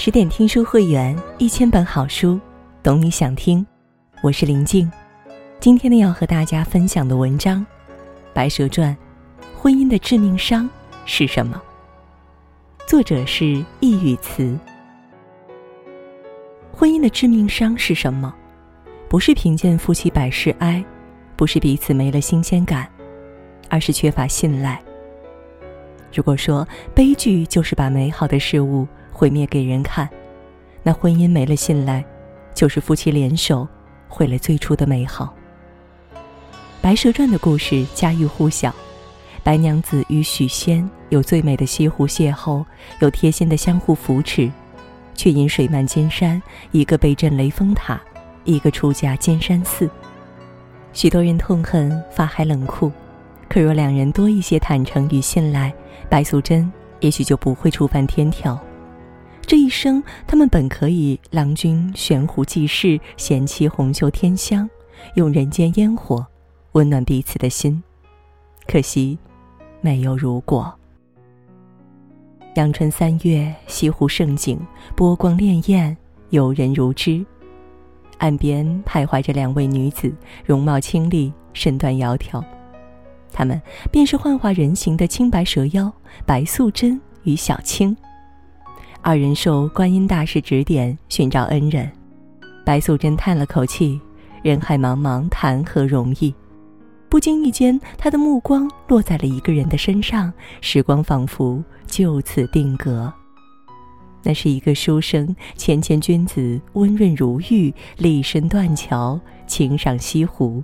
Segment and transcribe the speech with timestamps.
[0.00, 2.38] 十点听书会员，一千本好书，
[2.84, 3.66] 懂你想听。
[4.22, 4.88] 我是林静，
[5.58, 7.60] 今天呢要和大家分享的文章
[8.32, 8.96] 《白蛇传》，
[9.60, 10.70] 婚姻的致命伤
[11.04, 11.60] 是什么？
[12.86, 14.56] 作者是易语词。
[16.72, 18.32] 婚姻的致命伤是什么？
[19.08, 20.82] 不是贫贱夫妻百事哀，
[21.34, 22.88] 不是彼此没了新鲜感，
[23.68, 24.80] 而是缺乏信赖。
[26.14, 28.86] 如果说悲剧就是把美好的事物
[29.18, 30.08] 毁灭给人看，
[30.84, 32.04] 那婚姻没了信赖，
[32.54, 33.66] 就是夫妻联手
[34.08, 35.34] 毁了最初的美好。
[36.80, 38.72] 《白蛇传》的故事家喻户晓，
[39.42, 42.64] 白娘子与许仙有最美的西湖邂逅，
[43.00, 44.48] 有贴心的相互扶持，
[45.16, 46.40] 却因水漫金山，
[46.70, 48.00] 一个被震雷峰塔，
[48.44, 49.90] 一个出家金山寺。
[50.92, 52.92] 许多人痛恨法海冷酷。
[53.48, 55.74] 可若两人多一些坦诚与信赖，
[56.08, 58.56] 白素贞也许就不会触犯天条。
[59.48, 64.68] 这一生，他们本可以郎君悬壶济世，贤妻红袖添香，
[65.14, 66.26] 用人间烟火
[66.72, 67.82] 温暖彼此的心。
[68.66, 69.18] 可惜，
[69.80, 70.70] 没有如果。
[72.56, 74.60] 阳春三月，西湖盛景，
[74.94, 75.96] 波光潋滟，
[76.28, 77.24] 游人如织。
[78.18, 82.44] 岸边徘徊着两位女子，容貌清丽，身段窈窕。
[83.32, 83.58] 他们
[83.90, 85.90] 便是幻化人形的青白蛇妖
[86.26, 87.96] 白素贞与小青。
[89.08, 91.90] 二人受观音大士指点寻找恩人，
[92.62, 93.98] 白素贞叹了口气
[94.44, 96.34] ：“人海茫茫，谈何容易？”
[97.08, 103.10] 不经意间，她的目光落在了一个人的身上，时光仿佛就此定格。
[104.22, 110.62] 那是一个书生，谦谦君子，温润如玉，立身断桥，情赏西湖。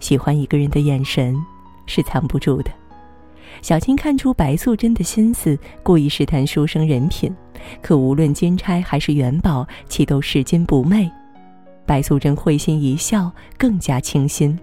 [0.00, 1.36] 喜欢一个人的眼神
[1.84, 2.70] 是藏不住的。
[3.62, 7.34] 小青看出白素贞的心思，故意试探书生人品，
[7.82, 11.10] 可无论金钗还是元宝，其都拾金不昧。
[11.84, 14.58] 白素贞会心一笑，更加倾心。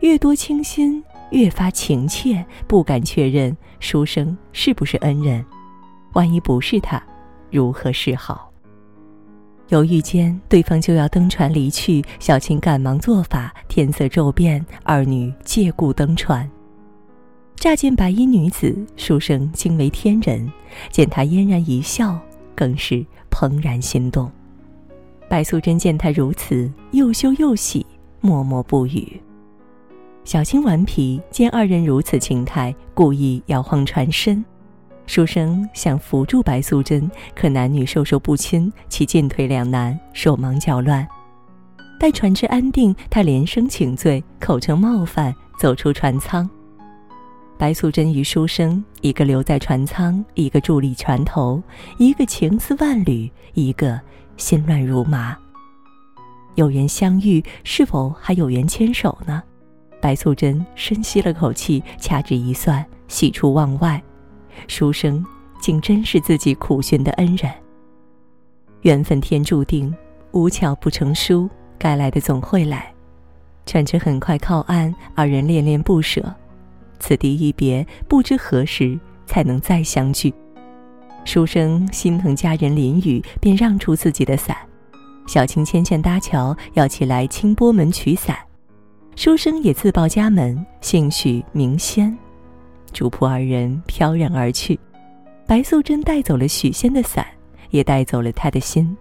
[0.00, 5.44] 越多倾心，越发情切，不敢确认书生是不是恩人。
[6.14, 7.02] 万一不是他，
[7.50, 8.50] 如何是好？
[9.68, 16.50] 犹豫间，对方就要登船离去，小青赶忙做法，天色骤变，二女借故登船。
[17.62, 20.50] 乍见白衣女子，书生惊为天人；
[20.90, 22.18] 见她嫣然一笑，
[22.56, 24.28] 更是怦然心动。
[25.28, 27.86] 白素贞见他如此，又羞又喜，
[28.20, 29.22] 默默不语。
[30.24, 34.44] 小青顽皮，见二人如此情态，故意摇晃船身。
[35.06, 41.06] 书生想扶住白素贞，可男女授受不亲，其进退两难，手忙脚乱。
[42.00, 46.50] 待船只安定，他连声请罪，口称冒犯，走出船舱。
[47.62, 51.62] 白素贞与书生，一个留在船舱，一个伫立船头，
[51.96, 54.00] 一个情丝万缕，一个
[54.36, 55.38] 心乱如麻。
[56.56, 59.40] 有缘相遇，是否还有缘牵手呢？
[60.00, 64.02] 白素贞深吸了口气，掐指一算，喜出望外。
[64.66, 65.24] 书生
[65.60, 67.48] 竟真是自己苦寻的恩人。
[68.80, 69.94] 缘分天注定，
[70.32, 72.92] 无巧不成书，该来的总会来。
[73.66, 76.34] 船只很快靠岸，二人恋恋不舍。
[77.02, 78.96] 此地一别，不知何时
[79.26, 80.32] 才能再相聚。
[81.24, 84.56] 书生心疼家人淋雨，便让出自己的伞。
[85.26, 88.38] 小青牵线搭桥，要起来清波门取伞。
[89.16, 92.16] 书生也自报家门，姓许名仙。
[92.92, 94.78] 主仆二人飘然而去，
[95.44, 97.26] 白素贞带走了许仙的伞，
[97.70, 98.96] 也带走了他的心。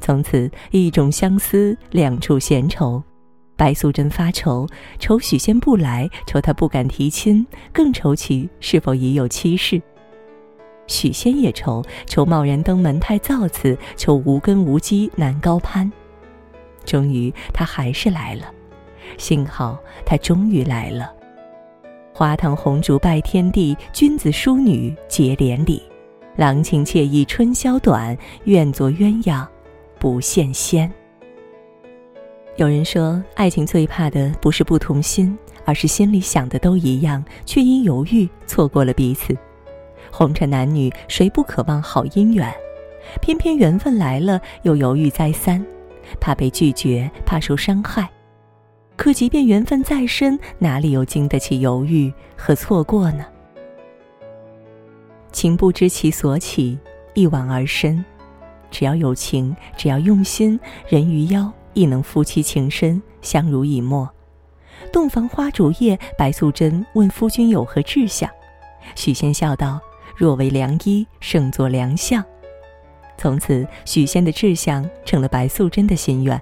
[0.00, 3.02] 从此一种相思，两处闲愁。
[3.56, 4.66] 白素贞发愁，
[4.98, 9.80] 愁许仙不来，愁他不敢提亲，更愁其是否已有妻室。
[10.88, 15.90] 许仙也愁，愁贸然登门太造次，愁无根无基难高攀。
[16.84, 18.52] 终于，他还是来了。
[19.16, 21.12] 幸好他终于来了。
[22.12, 25.82] 花堂红烛拜天地，君子淑女结连理。
[26.36, 29.46] 郎情妾意春宵短，愿做鸳鸯
[29.98, 30.92] 不羡仙。
[32.56, 39.34] 有人说，爱情最怕的不是不同心，而是心里想的都一样，却因犹豫错过了彼此。
[40.10, 42.52] 红尘男女，谁不渴望好姻缘？
[43.22, 45.64] 偏偏缘分来了，又犹豫再三，
[46.20, 48.08] 怕被拒绝，怕受伤害。
[48.96, 53.24] 可即便缘分再深，哪里又经得起犹豫和错过呢？
[55.32, 56.78] 情不知其所起，
[57.14, 58.04] 一往而深。
[58.70, 64.08] 只要有情，只要用心，人鱼妖亦能夫妻情深，相濡以沫。
[64.92, 68.28] 洞房花烛夜，白素贞问夫君有何志向，
[68.94, 69.80] 许仙笑道
[70.16, 72.24] ：“若为良医，胜作良相。”
[73.16, 76.40] 从此，许仙的志向成了白素贞的心愿。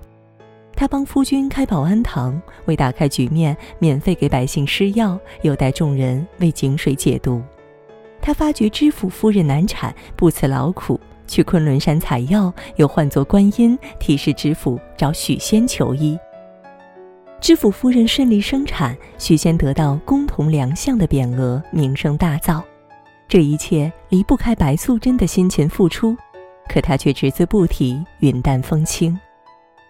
[0.75, 7.43] 他帮夫君开保安堂，为打开局面，免费给百姓施药，又带众人为井水解毒。
[8.23, 10.99] 他发觉知府夫人难产，不辞劳苦
[11.31, 16.19] 去昆仑山采药，又唤作观音，提示知府找许仙求医。
[17.41, 22.61] 知府夫人顺利生产，许仙得到公同良相的匾额，名声大噪。
[23.29, 26.17] 这一切离不开白素贞的辛勤付出，
[26.69, 29.17] 可她却只字不提，云淡风轻。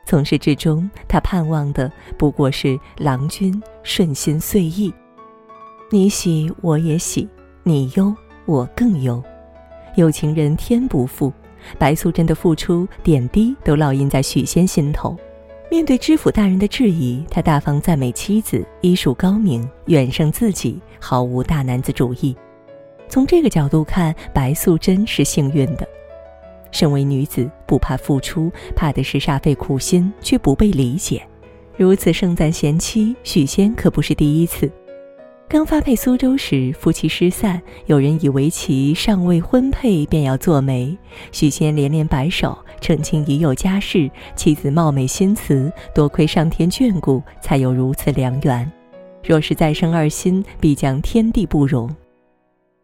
[0.05, 4.93] 从始至终，她盼望的不过是郎君顺心遂意。
[5.91, 7.27] 你喜我也喜，
[7.63, 8.15] 你忧
[8.45, 9.25] 我更忧。
[9.97, 11.33] 有情人天不负，
[11.79, 15.17] 白素贞的付出点滴都烙印在许仙心头。
[15.71, 22.35] 面对知府大人的质疑，他大方赞美妻子医术高明，远胜自己，毫无大男子主义。
[23.09, 25.87] 从这个角度看，白素贞是幸运的。
[26.73, 31.23] 身为女子，不怕付出，怕的是煞费苦心却不被理解。
[31.77, 34.71] 如此盛赞贤妻，许仙可不是第一次。
[35.51, 40.97] 刚发配苏州时，夫妻失散，有人以为其尚未婚配便要做媒，
[41.33, 48.71] 许仙连连摆手，澄清已有家室，妻子貌美心慈，多亏上天眷顾，才有如此良缘。
[49.25, 51.93] 若是再生二心，必将天地不容。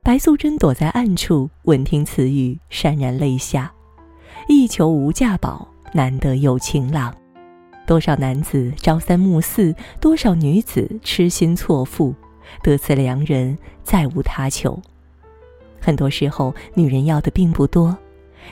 [0.03, 3.73] 白素贞躲在暗处，闻听此语，潸然泪下。
[4.49, 7.15] 一求无价宝，难得有情郎。
[7.87, 12.13] 多少男子朝三暮四，多少女子痴心错付。
[12.63, 14.81] 得此良人，再无他求。
[15.81, 17.97] 很多时候，女人要的并不多，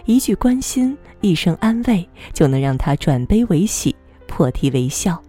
[0.05, 3.95] 一句关心，一声安慰，就能让她转悲为喜，
[4.27, 5.21] 破涕为笑。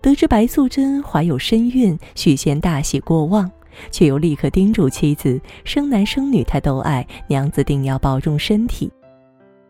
[0.00, 3.50] 得知白素贞怀有身孕，许仙大喜过望，
[3.90, 8.90] 却又立刻叮嘱妻子：生男生女他都爱，娘子定要保重身体。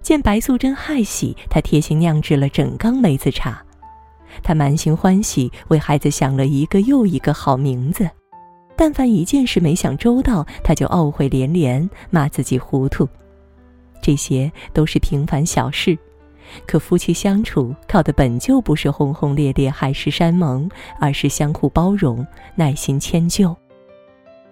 [0.01, 3.65] 见白素贞害喜，他贴心酿制了整缸梅子茶。
[4.43, 8.09] 他满心欢喜，为孩子想了一个又一个好名字。
[8.77, 13.09] 但凡一件事没想周到，他就懊悔连连，骂自己糊涂。
[14.01, 15.99] 这些都是平凡小事，
[16.65, 20.71] 可夫妻相处靠的本就不是轰轰烈烈、海誓山盟，
[21.01, 22.25] 而是相互包容、
[22.55, 23.55] 耐心迁就，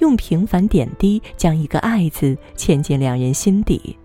[0.00, 3.96] 用平凡点滴将一个“爱”字嵌进两人心底。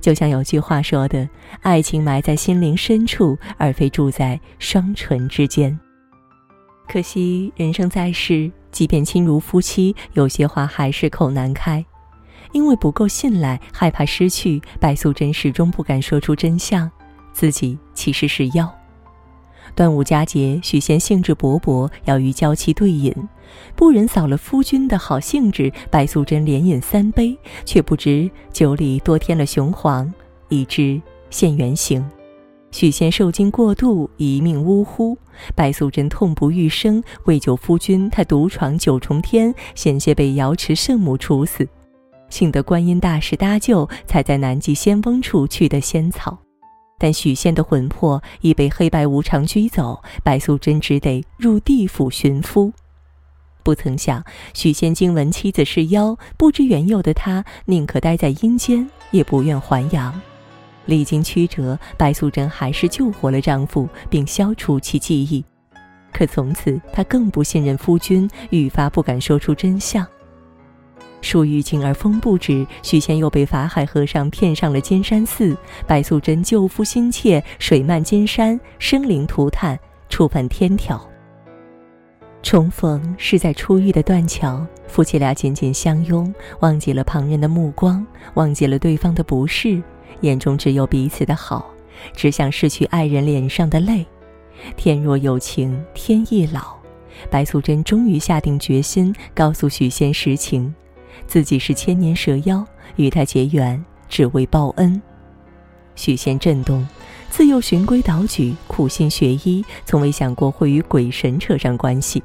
[0.00, 1.28] 就像有句话说的
[1.62, 5.78] ：“爱情埋在心灵深处，而非住在双唇之间。”
[6.88, 11.84] 可惜人生在世，即便亲如夫妻，有些话还是口难开，
[12.52, 16.90] 因为不够信赖，害怕失去，白素贞始终不敢说出真相，
[17.32, 18.77] 自己其实是妖。
[19.78, 23.14] 端午佳节，许仙兴致勃勃要与娇妻对饮，
[23.76, 30.12] 不忍扫了夫君的好兴致，白素贞连饮三杯，却不知酒里多添了雄黄，
[30.48, 32.04] 以致现原形。
[32.72, 35.16] 许仙受惊过度，一命呜呼。
[35.54, 41.64] 白素贞痛不欲生，为救夫君，她独闯九重天，险些被瑶池圣母处死。
[42.30, 46.36] 幸得观音大士搭救，才在南极仙翁处取得仙草。
[46.98, 52.72] 但许仙的魂魄已被黑白无常拘走，白素贞只得入地府寻夫。
[53.62, 54.24] 不曾想，
[54.54, 60.20] 许仙惊闻妻子是妖，不知缘由的他宁可待在阴间，也不愿还阳。
[60.86, 65.44] 历经曲折，白素贞还是救活了丈夫，并消除其记忆。
[66.10, 70.06] 可从此，她更不信任夫君，愈发不敢说出真相。
[71.20, 75.56] 树欲静而风不止，许仙又被法海和尚骗上了金山寺。
[75.86, 81.00] 白素贞救夫心切，水漫金山，生灵涂炭，触犯天条。
[82.40, 89.82] 重逢是在初遇的断桥，夫妻俩紧紧相拥，忘记了旁人的目光，忘记了对方的不是，
[90.20, 91.68] 眼中只有彼此的好，
[92.14, 94.06] 只想拭去爱人脸上的泪。
[94.76, 96.76] 天若有情天亦老，
[97.28, 100.72] 白素贞终于下定决心，告诉许仙实情。
[101.26, 102.64] 自己是千年蛇妖，
[102.96, 105.00] 与他结缘只为报恩。
[105.94, 106.86] 许仙震动，
[107.28, 112.22] 自幼循规蹈矩，苦心学医，从未想过会与鬼神扯上关系。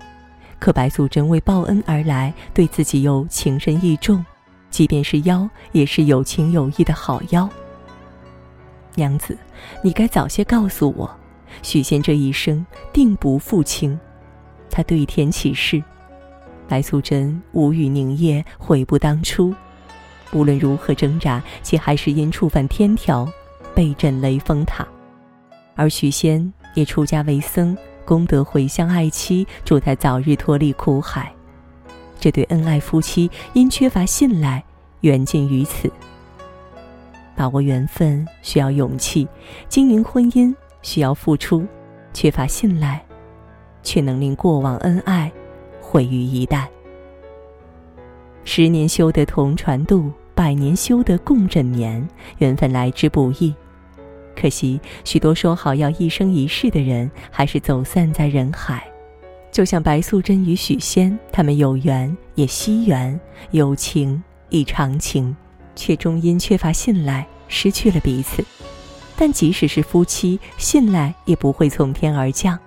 [0.60, 4.24] 可白素贞为报恩而来，对自己又情深意重，
[4.70, 7.50] 即便是妖，也是有情有义的好妖。
[8.96, 9.38] 娘子，
[9.82, 11.10] 你该早些告诉我，
[11.64, 14.00] 许仙这一生定不负卿。
[14.70, 15.84] 他对天起誓。
[16.68, 19.54] 白素贞无语凝噎，悔不当初。
[20.32, 23.28] 无论如何挣扎，其还是因触犯天条，
[23.76, 24.88] 被震雷峰塔。
[25.76, 31.32] 而许仙也出家为僧，功德回向爱妻，祝他早日脱离苦海。
[32.20, 34.64] 这对恩爱夫妻因缺乏信赖，
[35.02, 35.92] 缘尽于此。
[37.36, 39.28] 把握缘分需要勇气，
[39.68, 41.66] 经营婚姻需要付出，
[42.14, 43.04] 缺乏信赖，
[43.82, 45.32] 却能令过往恩爱
[45.94, 46.66] 毁于一旦。
[48.44, 52.04] 十年修得同船渡，百年修得共枕眠。
[52.40, 53.54] 缘分来之不易，
[54.36, 58.84] 可惜许多说好要一生一世的人，还是走散在人海。
[59.52, 63.20] 就像白素贞与许仙，他们有缘也惜缘，
[63.52, 65.36] 有情亦长情，
[65.76, 68.44] 却终因缺乏信赖失去了彼此。
[69.16, 72.58] 但即使是夫妻，信赖也不会从天而降。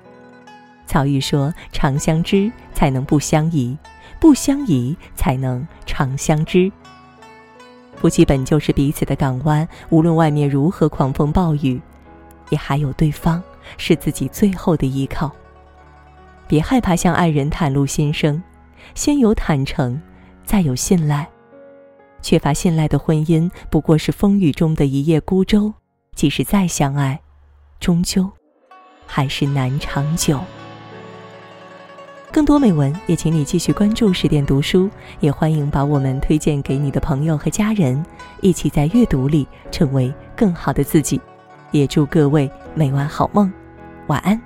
[0.87, 3.77] 曹禺说：“长相知，才能不相疑。”
[4.19, 6.73] 不相宜，才能长相知。
[7.97, 11.79] 夫妻本就是彼此的港湾，无论外面如何狂风暴雨，
[12.49, 13.43] 也还有对方
[13.77, 15.31] 是自己最后的依靠。
[16.49, 18.43] 别害怕向爱人袒露心声，
[18.95, 20.01] 先有坦诚，
[20.45, 21.29] 再有信赖。
[22.23, 25.75] 缺乏信赖的婚姻，不过是风雨中的一叶孤舟，
[26.15, 27.21] 即使再相爱，
[27.81, 28.31] 终究
[29.07, 30.41] 还是难长久。
[32.37, 34.91] 更多美文，也请你继续关注十点读书，
[35.21, 38.05] 也欢迎把我们推荐给你的朋友和家人，
[38.43, 41.19] 一起在阅读里成为更好的自己。
[41.71, 43.51] 也祝各位每晚好梦，
[44.09, 44.39] 晚安。